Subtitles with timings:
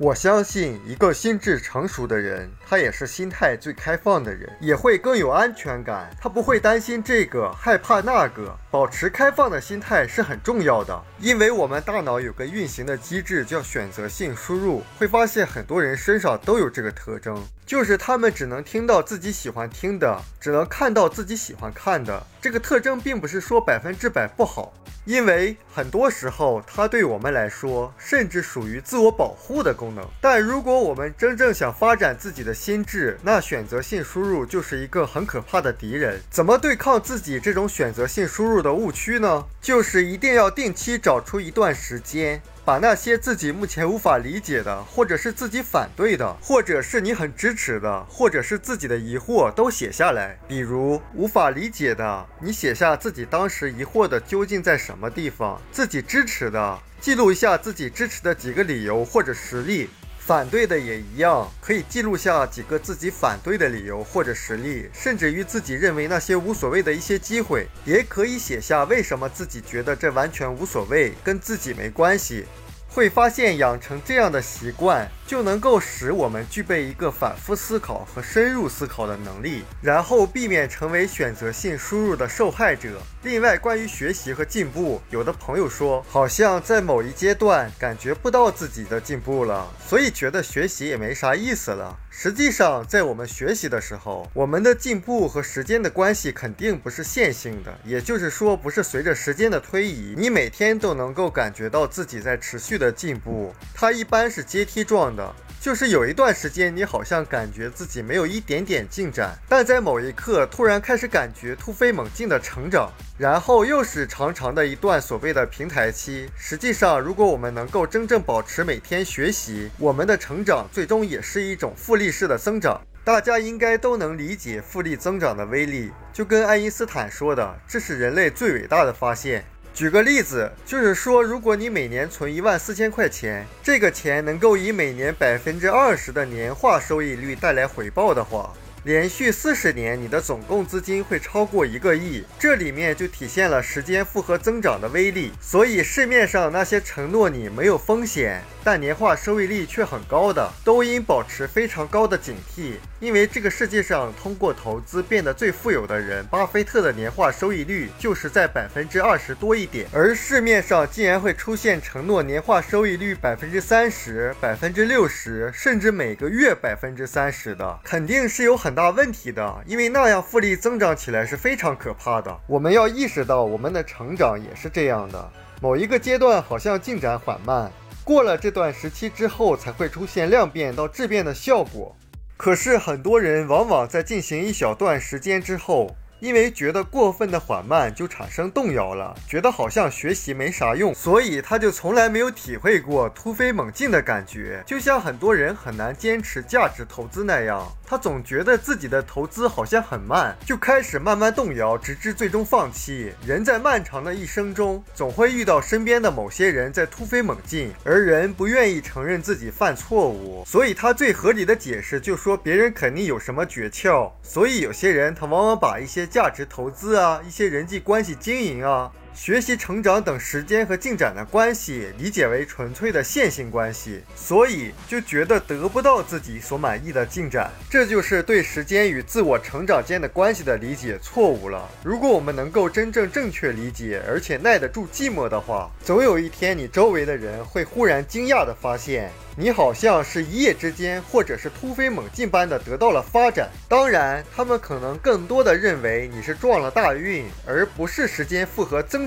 [0.00, 6.08] 我相信，一个心智成熟的人，他也是心态最开放的人，也会更有安全感。
[6.20, 8.56] 他不会担心这个，害怕那个。
[8.70, 14.84] 保持开放的心态是很重要的，因为我们大脑有个运行的机制叫选择性输入。
[15.00, 17.36] 会发现很多人身上都有这个特征，
[17.68, 22.26] 就是他们只能听到自己喜欢听的，只能看到自己喜欢看的。
[22.40, 24.72] 这个特征并不是说百分之百不好。
[25.04, 30.02] 因为很多时候，它对我们来说甚至属于自我保护的功能。
[30.18, 36.18] 但如果我们真正想发展自己的心智，那选择性输入就是一个很可怕的敌人。
[36.30, 39.44] 怎么对抗自己这种选择性输入的误区呢？
[39.60, 42.40] 就是一定要定期找出一段时间。
[42.68, 50.38] 把那些自己目前无法理解的，或者是自己反对的，或者是你很支持的，或者是自己的疑惑都写下来。
[50.46, 59.88] 比如无法理解的，你写下自己当时疑惑的究竟在什么地方；自己支持的，记录一下自己支持的几个理由或者实例。
[60.28, 72.44] 反对的也一样，可以记录下几个自己反对的理由或者实例，甚至于自己认为那些无所谓的一些机会，也可以写下为什么自己觉得这完全无所谓，跟自己没关系。
[72.90, 75.10] 会发现养成这样的习惯。
[75.28, 82.98] 就能够使我们具备一个反复思考和深入思考的能力，然后避免成为选择性输入的受害者。
[83.22, 91.94] 另外，关于学习和进步，有的朋友说，好像在某一阶段感觉不到自己的进步了，所以觉得学习也没啥意思了。
[92.10, 103.54] 实际上，在我们学习的时候，我们的进步和时间的关系肯定不是线性的，也就是说，不是随着时间的推移，你每天都能够感觉到自己在持续的进步。
[103.74, 105.17] 它一般是阶梯状。
[105.18, 116.30] 的就是有一段时间，你好像感觉自己没有一点点进展，但在某一刻突然开始感觉突飞猛进的成长，然后又是长长的一段所谓的平台期。
[116.36, 122.80] 实际上，如果我们能够真正保持每天学习，我们的成长最终也是一种复利式的增长。
[123.04, 129.44] 大家应该都能理解复利增长的威力，就跟爱因斯坦说的，这是人类最伟大的发现。
[129.78, 138.52] 举个例子，就是说，如果你每年存一万四千块钱，这个钱能够以每年百分之二十的年化收益率带来回报的话。
[138.84, 145.32] 连续四十年，你的总共资金会超过一个亿，这里面就体现了时间复合增长的威力。
[145.40, 152.74] 所以市面上那些承诺你没有风险，但年化收益率却很高的，都应保持非常高的警惕。
[153.00, 168.67] 因为这个世界上通过投资变得最富有的人，巴菲特的年化收益率就是在百分之二十多一点，而市面上竟然会出现承诺年化收益率百分之三十、百分之六十，甚至每个月百分之三十的，肯定是有很。
[168.68, 172.38] 很大问题的，因为那样复利增长起来是非常可怕的。
[172.46, 175.32] 我们要意识到，我们的成长也是这样的。
[175.62, 177.72] 某一个阶段好像进展缓慢，
[178.04, 181.96] 过了这段时期之后，才会出现量变到质变的效果。
[182.36, 185.96] 可是很多人往往在进行一小段时间之后。
[186.20, 194.60] 因为觉得过分的缓慢，就产生动摇了，觉得好像学习没啥用，所以他就从来没有体会过突飞猛进的感觉。
[194.66, 203.14] 就像很多人很难坚持价值投资那样，他总觉得自己的投资好像很慢，就开始慢慢动摇，直至最终放弃。
[203.26, 214.12] 人在漫长的一生中，总会遇到身边的某些人在突飞猛进，而人不愿意承认自己犯错误，所以他最合理的解释就说别人肯定有什么诀窍。
[214.22, 227.50] 所以有些人他往往把一些价值投资啊，一些人际关系经营啊，学习成长等时间和进展的关系，理解为纯粹的线性关系，所以就觉得得不到自己所满意的进展。
[227.68, 231.68] 这就是对时间与自我成长间的关系的理解错误了。
[231.82, 239.10] 如果我们能够真正正确理解，而且耐得住寂寞的话，总有一天你周围的人会忽然惊讶地发现。
[239.40, 243.48] 你好像是一夜之间，或者是突飞猛进般的得到了发展。
[243.68, 249.06] 当然，他们可能更多的认为你是撞了大运，而不是时间复合增